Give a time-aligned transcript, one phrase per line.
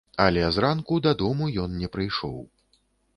[0.23, 2.41] Але зранку дадому ён не прыйшоў.